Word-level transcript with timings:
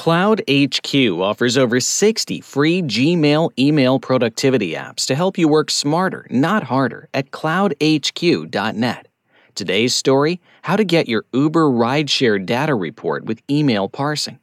Cloud 0.00 0.40
HQ 0.48 0.94
offers 1.20 1.58
over 1.58 1.78
60 1.78 2.40
free 2.40 2.80
Gmail 2.80 3.50
email 3.58 3.98
productivity 3.98 4.72
apps 4.72 5.04
to 5.04 5.14
help 5.14 5.36
you 5.36 5.46
work 5.46 5.70
smarter, 5.70 6.26
not 6.30 6.62
harder, 6.62 7.10
at 7.12 7.32
cloudhq.net. 7.32 9.08
Today's 9.54 9.94
story 9.94 10.40
How 10.62 10.76
to 10.76 10.84
get 10.84 11.06
your 11.06 11.26
Uber 11.34 11.66
rideshare 11.66 12.42
data 12.46 12.74
report 12.74 13.26
with 13.26 13.42
email 13.50 13.90
parsing. 13.90 14.38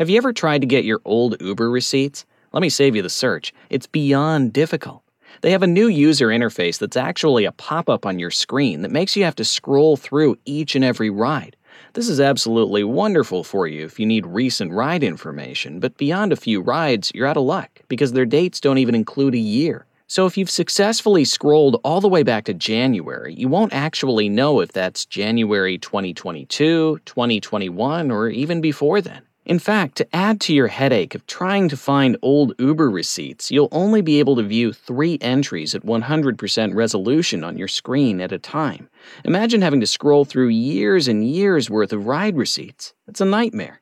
Have 0.00 0.10
you 0.10 0.16
ever 0.16 0.32
tried 0.32 0.62
to 0.62 0.66
get 0.66 0.84
your 0.84 1.00
old 1.04 1.40
Uber 1.40 1.70
receipts? 1.70 2.26
Let 2.52 2.60
me 2.60 2.68
save 2.68 2.96
you 2.96 3.02
the 3.02 3.08
search. 3.08 3.54
It's 3.70 3.86
beyond 3.86 4.52
difficult. 4.52 5.04
They 5.42 5.52
have 5.52 5.62
a 5.62 5.68
new 5.68 5.86
user 5.86 6.26
interface 6.26 6.80
that's 6.80 6.96
actually 6.96 7.44
a 7.44 7.52
pop 7.52 7.88
up 7.88 8.04
on 8.04 8.18
your 8.18 8.32
screen 8.32 8.82
that 8.82 8.90
makes 8.90 9.14
you 9.14 9.22
have 9.22 9.36
to 9.36 9.44
scroll 9.44 9.96
through 9.96 10.38
each 10.44 10.74
and 10.74 10.84
every 10.84 11.08
ride. 11.08 11.56
This 11.94 12.08
is 12.08 12.20
absolutely 12.20 12.84
wonderful 12.84 13.44
for 13.44 13.66
you 13.66 13.84
if 13.84 14.00
you 14.00 14.06
need 14.06 14.26
recent 14.26 14.72
ride 14.72 15.02
information, 15.02 15.80
but 15.80 15.96
beyond 15.96 16.32
a 16.32 16.36
few 16.36 16.60
rides, 16.60 17.12
you're 17.14 17.26
out 17.26 17.36
of 17.36 17.44
luck 17.44 17.80
because 17.88 18.12
their 18.12 18.26
dates 18.26 18.60
don't 18.60 18.78
even 18.78 18.94
include 18.94 19.34
a 19.34 19.38
year. 19.38 19.86
So 20.06 20.26
if 20.26 20.36
you've 20.36 20.50
successfully 20.50 21.24
scrolled 21.24 21.80
all 21.84 22.02
the 22.02 22.08
way 22.08 22.22
back 22.22 22.44
to 22.44 22.52
January, 22.52 23.34
you 23.34 23.48
won't 23.48 23.72
actually 23.72 24.28
know 24.28 24.60
if 24.60 24.72
that's 24.72 25.06
January 25.06 25.78
2022, 25.78 27.00
2021, 27.04 28.10
or 28.10 28.28
even 28.28 28.60
before 28.60 29.00
then. 29.00 29.22
In 29.44 29.58
fact, 29.58 29.96
to 29.96 30.06
add 30.14 30.40
to 30.42 30.54
your 30.54 30.68
headache 30.68 31.16
of 31.16 31.26
trying 31.26 31.68
to 31.68 31.76
find 31.76 32.16
old 32.22 32.54
Uber 32.60 32.88
receipts, 32.88 33.50
you'll 33.50 33.68
only 33.72 34.00
be 34.00 34.20
able 34.20 34.36
to 34.36 34.42
view 34.44 34.72
three 34.72 35.18
entries 35.20 35.74
at 35.74 35.84
100% 35.84 36.74
resolution 36.74 37.42
on 37.42 37.58
your 37.58 37.66
screen 37.66 38.20
at 38.20 38.30
a 38.30 38.38
time. 38.38 38.88
Imagine 39.24 39.60
having 39.60 39.80
to 39.80 39.86
scroll 39.86 40.24
through 40.24 40.48
years 40.48 41.08
and 41.08 41.26
years 41.28 41.68
worth 41.68 41.92
of 41.92 42.06
ride 42.06 42.36
receipts. 42.36 42.94
It's 43.08 43.20
a 43.20 43.24
nightmare. 43.24 43.80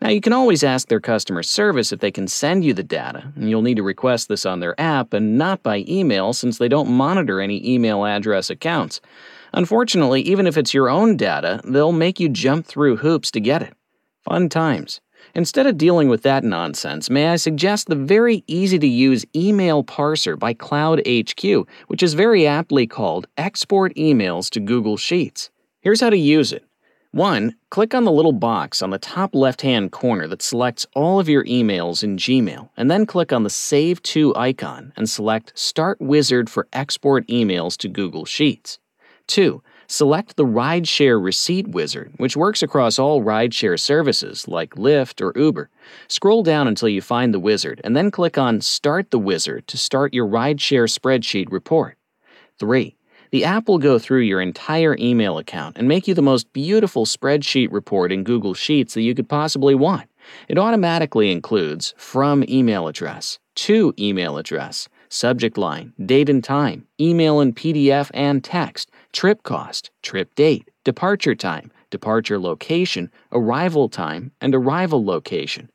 Now, 0.00 0.08
you 0.10 0.20
can 0.20 0.32
always 0.32 0.64
ask 0.64 0.88
their 0.88 1.00
customer 1.00 1.44
service 1.44 1.92
if 1.92 2.00
they 2.00 2.10
can 2.10 2.26
send 2.26 2.64
you 2.64 2.74
the 2.74 2.82
data, 2.82 3.32
and 3.36 3.48
you'll 3.48 3.62
need 3.62 3.76
to 3.76 3.84
request 3.84 4.28
this 4.28 4.44
on 4.44 4.58
their 4.58 4.80
app 4.80 5.12
and 5.12 5.38
not 5.38 5.62
by 5.62 5.84
email 5.88 6.32
since 6.32 6.58
they 6.58 6.68
don't 6.68 6.90
monitor 6.90 7.40
any 7.40 7.64
email 7.68 8.04
address 8.04 8.50
accounts. 8.50 9.00
Unfortunately, 9.54 10.22
even 10.22 10.46
if 10.48 10.56
it's 10.56 10.74
your 10.74 10.90
own 10.90 11.16
data, 11.16 11.60
they'll 11.64 11.92
make 11.92 12.18
you 12.18 12.28
jump 12.28 12.66
through 12.66 12.96
hoops 12.96 13.30
to 13.30 13.40
get 13.40 13.62
it. 13.62 13.74
Fun 14.24 14.48
times. 14.48 15.00
Instead 15.34 15.66
of 15.66 15.78
dealing 15.78 16.08
with 16.08 16.22
that 16.22 16.44
nonsense, 16.44 17.10
may 17.10 17.28
I 17.28 17.36
suggest 17.36 17.88
the 17.88 17.94
very 17.94 18.44
easy 18.46 18.78
to 18.78 18.86
use 18.86 19.24
email 19.34 19.84
parser 19.84 20.38
by 20.38 20.54
Cloud 20.54 21.00
HQ, 21.06 21.66
which 21.88 22.02
is 22.02 22.14
very 22.14 22.46
aptly 22.46 22.86
called 22.86 23.26
Export 23.36 23.94
Emails 23.94 24.50
to 24.50 24.60
Google 24.60 24.96
Sheets. 24.96 25.50
Here's 25.80 26.00
how 26.00 26.10
to 26.10 26.18
use 26.18 26.52
it. 26.52 26.64
1. 27.12 27.54
Click 27.70 27.94
on 27.94 28.04
the 28.04 28.12
little 28.12 28.32
box 28.32 28.82
on 28.82 28.90
the 28.90 28.98
top 28.98 29.34
left 29.34 29.62
hand 29.62 29.92
corner 29.92 30.26
that 30.28 30.42
selects 30.42 30.86
all 30.94 31.18
of 31.18 31.28
your 31.28 31.44
emails 31.44 32.04
in 32.04 32.16
Gmail, 32.18 32.68
and 32.76 32.90
then 32.90 33.06
click 33.06 33.32
on 33.32 33.44
the 33.44 33.50
Save 33.50 34.02
To 34.02 34.34
icon 34.36 34.92
and 34.96 35.08
select 35.08 35.58
Start 35.58 36.00
Wizard 36.00 36.50
for 36.50 36.68
Export 36.72 37.26
Emails 37.28 37.76
to 37.78 37.88
Google 37.88 38.24
Sheets. 38.24 38.78
2 39.28 39.62
select 39.88 40.36
the 40.36 40.44
Rideshare 40.44 41.22
Receipt 41.22 41.66
Wizard, 41.66 42.12
which 42.18 42.36
works 42.36 42.62
across 42.62 42.98
all 42.98 43.22
rideshare 43.22 43.80
services 43.80 44.46
like 44.46 44.74
Lyft 44.74 45.22
or 45.22 45.38
Uber. 45.38 45.70
Scroll 46.06 46.42
down 46.42 46.68
until 46.68 46.90
you 46.90 47.00
find 47.00 47.32
the 47.32 47.40
wizard, 47.40 47.80
and 47.82 47.96
then 47.96 48.10
click 48.10 48.36
on 48.36 48.60
Start 48.60 49.10
the 49.10 49.18
Wizard 49.18 49.66
to 49.66 49.78
start 49.78 50.12
your 50.12 50.26
rideshare 50.26 50.88
spreadsheet 50.88 51.50
report. 51.50 51.96
3. 52.58 52.94
The 53.30 53.44
app 53.44 53.68
will 53.68 53.78
go 53.78 53.98
through 53.98 54.20
your 54.20 54.40
entire 54.40 54.96
email 54.98 55.38
account 55.38 55.76
and 55.78 55.88
make 55.88 56.06
you 56.06 56.14
the 56.14 56.22
most 56.22 56.52
beautiful 56.52 57.04
spreadsheet 57.04 57.72
report 57.72 58.12
in 58.12 58.24
Google 58.24 58.54
Sheets 58.54 58.94
that 58.94 59.02
you 59.02 59.14
could 59.14 59.28
possibly 59.28 59.74
want. 59.74 60.08
It 60.48 60.58
automatically 60.58 61.30
includes 61.30 61.94
from 61.96 62.44
email 62.48 62.88
address, 62.88 63.38
to 63.56 63.94
email 63.98 64.36
address, 64.36 64.88
subject 65.08 65.56
line, 65.56 65.92
date 66.04 66.28
and 66.28 66.44
time, 66.44 66.86
email 67.00 67.40
and 67.40 67.56
PDF 67.56 68.10
and 68.14 68.44
text, 68.44 68.90
trip 69.18 69.42
cost, 69.42 69.90
trip 70.00 70.32
date, 70.36 70.70
departure 70.84 71.34
time, 71.34 71.72
departure 71.90 72.38
location, 72.38 73.10
arrival 73.32 73.88
time, 73.88 74.30
and 74.40 74.54
arrival 74.54 75.04
location. 75.04 75.68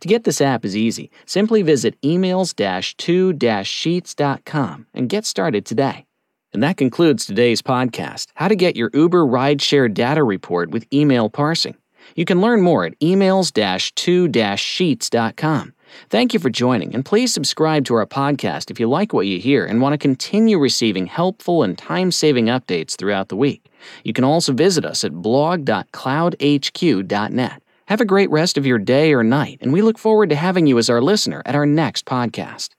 To 0.00 0.08
get 0.08 0.24
this 0.24 0.40
app 0.40 0.64
is 0.64 0.74
easy. 0.74 1.10
Simply 1.26 1.60
visit 1.60 2.00
emails-to-sheets.com 2.00 4.86
and 4.94 5.08
get 5.10 5.26
started 5.26 5.66
today. 5.66 6.06
And 6.54 6.62
that 6.62 6.78
concludes 6.78 7.26
today's 7.26 7.60
podcast, 7.60 8.28
How 8.36 8.48
to 8.48 8.56
Get 8.56 8.74
Your 8.74 8.88
Uber 8.94 9.26
Rideshare 9.26 9.92
Data 9.92 10.24
Report 10.24 10.70
with 10.70 10.86
Email 10.90 11.28
Parsing. 11.28 11.76
You 12.16 12.24
can 12.24 12.40
learn 12.40 12.62
more 12.62 12.86
at 12.86 12.98
emails-to-sheets.com. 13.00 15.74
Thank 16.10 16.34
you 16.34 16.40
for 16.40 16.50
joining, 16.50 16.94
and 16.94 17.04
please 17.04 17.32
subscribe 17.32 17.84
to 17.86 17.94
our 17.94 18.06
podcast 18.06 18.70
if 18.70 18.80
you 18.80 18.88
like 18.88 19.12
what 19.12 19.26
you 19.26 19.38
hear 19.38 19.66
and 19.66 19.80
want 19.80 19.92
to 19.92 19.98
continue 19.98 20.58
receiving 20.58 21.06
helpful 21.06 21.62
and 21.62 21.76
time 21.76 22.10
saving 22.10 22.46
updates 22.46 22.96
throughout 22.96 23.28
the 23.28 23.36
week. 23.36 23.70
You 24.04 24.12
can 24.12 24.24
also 24.24 24.52
visit 24.52 24.84
us 24.84 25.04
at 25.04 25.14
blog.cloudhq.net. 25.14 27.62
Have 27.86 28.00
a 28.00 28.04
great 28.04 28.30
rest 28.30 28.58
of 28.58 28.66
your 28.66 28.78
day 28.78 29.14
or 29.14 29.24
night, 29.24 29.58
and 29.60 29.72
we 29.72 29.82
look 29.82 29.98
forward 29.98 30.30
to 30.30 30.36
having 30.36 30.66
you 30.66 30.78
as 30.78 30.90
our 30.90 31.00
listener 31.00 31.42
at 31.46 31.54
our 31.54 31.66
next 31.66 32.04
podcast. 32.04 32.70